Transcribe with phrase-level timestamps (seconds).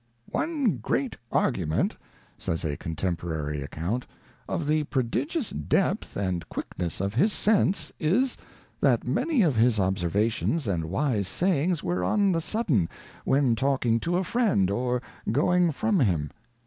[0.31, 1.95] 'One great argument',
[2.39, 4.07] says a con temporary account,'
[4.49, 8.35] of the prodigious depth and quickness of his sense is,
[8.79, 12.89] that many of his observations and wise sayings were on the sudden,
[13.25, 16.31] when talking to a friend or going from him.'